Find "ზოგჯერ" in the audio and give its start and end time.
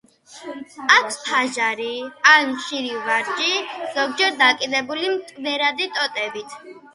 3.99-4.41